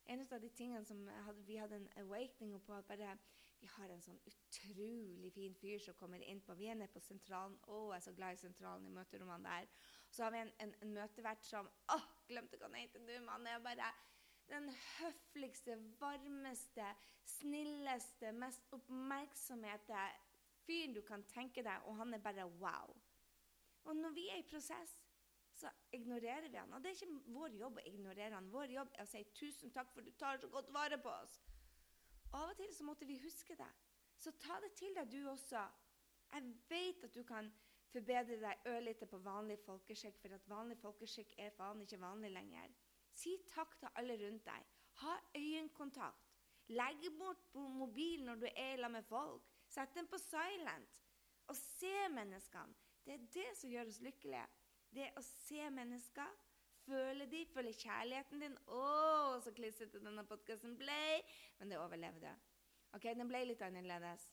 En 0.07 0.21
av 0.23 0.39
de 0.39 0.49
tingene 0.55 0.85
som 0.87 1.01
hadde, 1.25 1.43
vi 1.47 1.57
hadde 1.59 1.81
en 1.81 1.89
awakening 2.03 2.61
på, 2.63 2.75
at 2.77 2.87
bare 2.87 3.17
vi 3.59 3.67
har 3.73 3.89
en 3.89 4.03
sånn 4.05 4.19
utrolig 4.29 5.31
fin 5.33 5.55
fyr 5.57 5.81
som 5.81 5.97
kommer 5.97 6.21
inn 6.23 6.39
på 6.45 6.55
Vi 6.59 6.69
er 6.69 6.77
nede 6.77 6.93
på 6.93 7.01
Sentralen. 7.01 7.57
Å, 7.65 7.79
jeg 7.89 7.97
er 7.97 8.05
så 8.05 8.13
glad 8.19 8.37
i 8.37 8.41
Sentralen, 8.43 8.85
i 8.85 8.93
møterommene 8.93 9.49
der. 9.49 9.71
Så 10.13 10.23
har 10.23 10.35
vi 10.35 10.43
en, 10.43 10.53
en, 10.63 10.75
en 10.85 10.93
møtevert 10.99 11.43
som 11.47 11.69
Å, 11.93 11.97
glemte 12.29 12.59
hva 12.61 12.69
han 12.69 12.77
heter 12.79 13.03
nå, 13.03 13.17
mann. 13.25 13.49
er 13.49 13.65
bare 13.65 13.89
den 14.47 14.69
høfligste, 14.99 15.75
varmeste, 15.99 16.85
snilleste, 17.27 18.31
mest 18.37 18.69
oppmerksomhete 18.77 20.05
fyren 20.67 20.95
du 20.95 21.01
kan 21.07 21.23
tenke 21.31 21.63
deg, 21.63 21.85
og 21.87 21.97
han 21.97 22.13
er 22.13 22.23
bare 22.23 22.45
wow. 22.61 22.95
Og 23.87 23.95
når 23.95 24.15
vi 24.15 24.27
er 24.29 24.41
i 24.41 24.49
prosess, 24.49 24.97
så 25.57 25.69
ignorerer 25.91 26.49
vi 26.49 26.57
han. 26.57 26.73
Og 26.73 26.83
det 26.83 26.91
er 26.91 26.97
ikke 26.99 27.33
vår 27.33 27.55
jobb 27.57 27.79
å 27.79 27.85
ignorere 27.89 28.35
han. 28.35 28.49
Vår 28.53 28.73
jobb 28.75 28.91
er 28.93 29.03
å 29.03 29.09
si 29.09 29.23
'tusen 29.23 29.71
takk 29.73 29.93
for 29.93 30.05
du 30.05 30.11
tar 30.11 30.37
så 30.37 30.49
godt 30.53 30.73
vare 30.73 30.97
på 31.01 31.09
oss'. 31.09 31.39
Av 32.33 32.49
og 32.49 32.57
til 32.57 32.73
så 32.75 32.83
måtte 32.83 33.07
vi 33.07 33.17
huske 33.23 33.55
det. 33.55 33.71
Så 34.17 34.31
ta 34.31 34.59
det 34.61 34.73
til 34.75 34.93
deg, 34.95 35.11
du 35.11 35.29
også. 35.29 35.63
Jeg 36.33 36.53
vet 36.69 37.03
at 37.03 37.13
du 37.15 37.23
kan 37.23 37.51
forbedre 37.91 38.39
deg 38.41 38.67
ørlite 38.67 39.05
på 39.05 39.17
vanlig 39.17 39.59
folkeskikk, 39.65 40.19
for 40.21 40.35
at 40.35 40.49
vanlig 40.49 40.77
folkeskikk 40.77 41.33
er 41.37 41.49
faen 41.55 41.81
ikke 41.81 42.01
vanlig 42.01 42.31
lenger. 42.31 42.73
Si 43.13 43.37
takk 43.49 43.79
til 43.79 43.89
alle 43.95 44.17
rundt 44.25 44.45
deg. 44.45 44.65
Ha 45.01 45.13
øyekontakt. 45.35 46.23
Legg 46.67 47.05
bort 47.17 47.53
mobilen 47.53 48.25
når 48.25 48.35
du 48.35 48.47
er 48.55 48.75
sammen 48.75 48.91
med 48.91 49.03
folk. 49.03 49.56
Sett 49.77 49.93
den 49.93 50.07
på 50.09 50.17
silent. 50.17 51.01
Og 51.47 51.55
se 51.55 51.93
menneskene. 52.09 52.73
Det 53.05 53.13
er 53.13 53.25
det 53.35 53.49
som 53.59 53.69
gjør 53.69 53.91
oss 53.91 53.99
lykkelige. 54.01 54.45
Det 54.89 55.11
å 55.19 55.21
se 55.21 55.67
mennesker, 55.69 56.31
føle 56.87 57.27
de, 57.29 57.43
føle 57.51 57.73
kjærligheten 57.77 58.41
din. 58.41 58.55
Å, 58.73 58.87
så 59.43 59.53
klissete 59.53 60.01
denne 60.01 60.23
podkasten 60.25 60.73
ble! 60.79 61.19
Men 61.59 61.69
det 61.69 61.77
overlevde. 61.77 62.31
Ok, 62.97 63.05
Den 63.19 63.29
ble 63.29 63.43
litt 63.45 63.61
annerledes. 63.61 64.25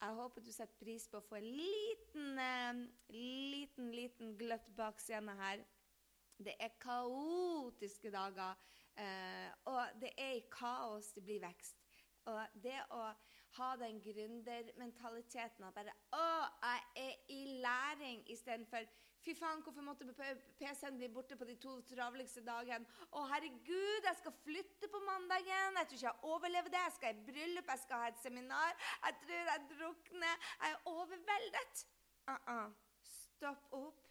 Jeg 0.00 0.16
håper 0.20 0.46
du 0.46 0.52
setter 0.54 0.78
pris 0.78 1.08
på 1.10 1.18
å 1.18 1.26
få 1.26 1.40
en 1.40 1.50
liten, 1.50 2.38
eh, 2.38 2.84
liten, 3.16 3.90
liten 3.96 4.36
gløtt 4.38 4.70
bak 4.78 5.02
scenen 5.02 5.42
her. 5.42 5.66
Det 6.38 6.54
er 6.62 6.78
kaotiske 6.78 8.14
dager, 8.14 8.54
eh, 8.94 9.50
og 9.66 9.98
det 10.00 10.14
er 10.16 10.38
i 10.38 10.46
kaos 10.48 11.10
det 11.18 11.26
blir 11.26 11.42
vekst. 11.42 11.82
Og 12.30 12.40
det 12.62 12.78
å 12.94 13.02
ha 13.56 13.74
den 13.80 14.00
gründermentaliteten 14.04 15.66
at 15.66 15.74
bare 15.74 15.94
Å, 16.16 16.26
jeg 16.62 17.06
er 17.06 17.14
i 17.34 17.40
læring 17.64 18.22
istedenfor 18.30 18.86
Fy 19.20 19.34
faen, 19.36 19.60
hvorfor 19.60 19.84
måtte 19.84 20.06
PC-en 20.16 20.96
bli 20.96 21.08
borte 21.12 21.36
på 21.36 21.44
de 21.44 21.58
to 21.60 21.74
travligste 21.90 22.40
dagene? 22.40 22.86
Å, 23.12 23.24
herregud, 23.28 24.06
jeg 24.06 24.16
skal 24.16 24.32
flytte 24.46 24.88
på 24.88 25.00
mandagen. 25.04 25.76
Jeg 25.76 25.90
tror 25.90 25.98
ikke 25.98 26.06
jeg 26.06 26.30
overlever 26.30 26.72
det. 26.72 26.80
Jeg 26.86 26.94
skal 26.94 27.18
i 27.18 27.26
bryllup, 27.26 27.68
jeg 27.68 27.82
skal 27.82 28.00
ha 28.00 28.06
et 28.08 28.22
seminar. 28.22 28.78
Jeg 29.04 29.18
tror 29.26 29.50
jeg 29.52 29.66
drukner. 29.74 30.48
Jeg 30.62 30.72
er 30.72 30.88
overveldet. 30.94 31.84
Uh 32.30 32.38
-uh. 32.54 32.72
Stopp 33.10 33.68
opp. 33.72 34.08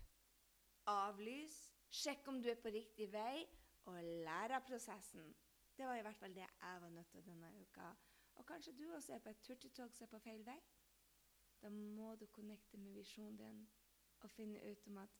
Avlys. 0.85 1.57
Sjekk 1.89 2.27
om 2.27 2.41
du 2.41 2.49
er 2.49 2.61
på 2.61 2.69
riktig 2.69 3.09
vei, 3.11 3.47
og 3.85 4.03
lær 4.03 4.53
av 4.59 4.61
prosessen. 4.61 5.33
Det 5.77 5.87
var 5.87 5.95
i 5.95 6.01
hvert 6.01 6.17
fall 6.17 6.35
det 6.35 6.45
jeg 6.45 6.81
var 6.81 6.89
nødt 6.89 7.09
til 7.09 7.25
denne 7.25 7.49
uka. 7.61 7.95
Og 8.39 8.45
kanskje 8.45 8.75
du 8.79 8.85
også 8.95 9.13
er 9.13 9.19
på 9.23 9.29
et 9.29 9.41
turtetog 9.43 9.91
som 9.93 10.05
er 10.07 10.11
på 10.13 10.19
feil 10.23 10.45
vei. 10.47 10.59
Da 11.61 11.69
må 11.69 12.13
du 12.15 12.25
connecte 12.31 12.79
med 12.79 12.95
visjonen 12.95 13.37
din 13.37 13.65
og 14.23 14.31
finne 14.31 14.61
ut 14.71 14.87
om 14.87 14.97
at 15.03 15.19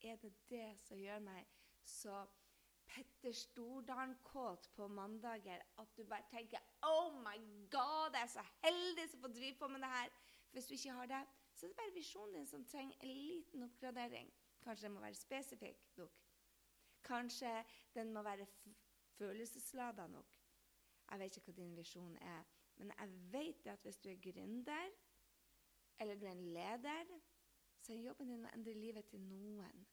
er 0.00 0.16
det 0.20 0.32
det 0.48 0.68
som 0.80 1.00
gjør 1.00 1.18
meg 1.24 1.48
så 1.84 2.26
Petter 2.90 3.32
Stordalen-kåt 3.32 4.68
på 4.74 4.88
mandager 4.88 5.62
at 5.78 5.96
du 5.96 6.04
bare 6.04 6.26
tenker 6.30 6.58
Oh 6.82 7.14
my 7.22 7.36
God, 7.70 8.16
jeg 8.16 8.22
er 8.22 8.32
så 8.32 8.44
heldig 8.64 9.08
som 9.10 9.20
får 9.20 9.34
drive 9.36 9.56
på 9.58 9.68
med 9.68 9.80
det 9.80 9.92
her. 9.94 10.08
Hvis 10.50 10.66
du 10.66 10.74
ikke 10.74 10.96
har 10.98 11.06
det, 11.06 11.22
så 11.54 11.66
er 11.66 11.70
det 11.70 11.76
bare 11.76 11.94
visjonen 11.94 12.34
din 12.34 12.46
som 12.46 12.64
trenger 12.64 12.96
en 13.00 13.08
liten 13.08 13.62
oppgradering. 13.62 14.32
Kanskje 14.62 14.86
den 14.86 14.94
må 14.94 15.00
være 15.00 15.14
spesifikk 15.14 15.96
nok. 15.96 16.20
Kanskje 17.04 17.64
den 17.94 18.12
må 18.12 18.22
være 18.22 18.46
følelsesladet 19.18 20.10
nok. 20.10 20.39
Jeg 21.10 21.18
vet 21.18 21.36
ikke 21.36 21.50
hva 21.50 21.56
din 21.58 21.76
visjon 21.76 22.16
er, 22.22 22.44
men 22.78 22.92
jeg 22.98 23.14
vet 23.32 23.66
at 23.72 23.82
hvis 23.82 23.98
du 23.98 24.08
er 24.10 24.20
gründer, 24.22 24.92
eller 26.00 26.14
du 26.14 26.26
er 26.26 26.32
en 26.32 26.52
leder, 26.54 27.10
så 27.80 27.92
er 27.92 28.04
jobben 28.04 28.30
din 28.30 28.46
å 28.46 28.52
endre 28.54 28.76
livet 28.76 29.08
til 29.10 29.20
noen. 29.20 29.86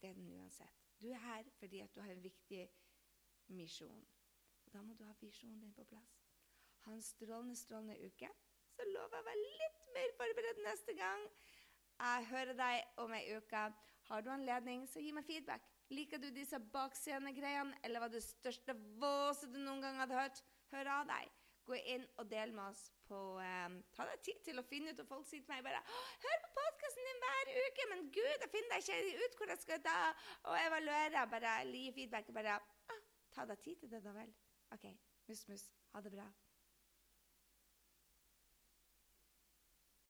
Det 0.00 0.10
er 0.10 0.16
den 0.18 0.30
uansett. 0.36 0.78
Du 1.00 1.08
er 1.10 1.20
her 1.22 1.48
fordi 1.58 1.80
at 1.80 1.94
du 1.94 2.00
har 2.00 2.12
en 2.12 2.22
viktig 2.22 2.62
misjon. 3.52 4.04
Og 4.66 4.72
Da 4.72 4.82
må 4.82 4.94
du 4.94 5.04
ha 5.04 5.12
visjonen 5.20 5.60
din 5.60 5.74
på 5.74 5.84
plass. 5.84 6.14
Ha 6.84 6.92
en 6.92 7.02
strålende, 7.02 7.56
strålende 7.56 7.98
uke. 8.06 8.30
Så 8.76 8.86
lover 8.88 9.16
jeg 9.18 9.24
å 9.24 9.28
være 9.28 9.48
litt 9.62 9.82
mer 9.96 10.14
forberedt 10.18 10.62
neste 10.66 10.94
gang. 10.98 11.26
Jeg 11.98 12.26
hører 12.30 12.56
deg 12.58 13.02
om 13.04 13.12
ei 13.14 13.24
uke. 13.36 13.66
Har 14.08 14.24
du 14.24 14.30
anledning, 14.32 14.86
så 14.88 15.00
gi 15.00 15.12
meg 15.14 15.26
feedback. 15.26 15.66
Liker 15.92 16.18
du 16.18 16.30
disse 16.34 16.58
bakscenegreiene, 16.72 17.76
eller 17.84 18.02
var 18.02 18.10
det 18.10 18.22
største 18.24 18.74
våset 18.98 19.52
du 19.52 19.60
noen 19.60 19.82
gang 19.84 20.00
hadde 20.00 20.16
hørt? 20.16 20.42
Hør 20.72 20.90
av 20.96 21.06
deg. 21.08 21.30
Gå 21.68 21.78
inn 21.94 22.04
og 22.18 22.26
del 22.30 22.52
med 22.56 22.64
oss 22.72 22.88
på 23.06 23.18
um, 23.38 23.74
Ta 23.94 24.06
deg 24.08 24.22
tid 24.26 24.40
til 24.48 24.58
å 24.58 24.64
finne 24.66 24.90
ut, 24.90 25.02
og 25.04 25.10
folk 25.10 25.28
sier 25.28 25.44
til 25.44 25.54
meg 25.54 25.62
bare 25.66 25.82
'Hør 26.24 26.38
på 26.44 26.50
podkasten 26.58 27.08
din 27.08 27.22
hver 27.24 27.52
uke!' 27.64 27.88
Men 27.92 28.06
gud, 28.16 28.38
jeg 28.40 28.50
finner 28.56 28.82
ikke 28.82 29.24
ut 29.24 29.36
hvor 29.38 29.52
jeg 29.54 29.62
skal 29.64 29.82
da 29.86 29.98
og 30.50 30.56
evaluere. 30.66 31.26
Bare 31.34 31.56
gi 31.70 31.92
feedback. 31.98 32.32
Bare 32.34 32.58
ah, 32.58 33.02
Ta 33.32 33.46
deg 33.48 33.62
tid 33.64 33.76
til 33.84 33.90
det, 33.90 34.02
da 34.04 34.16
vel. 34.16 34.34
OK. 34.74 34.88
Mus, 35.28 35.48
mus. 35.48 35.68
Ha 35.92 36.00
det 36.00 36.12
bra. 36.12 36.26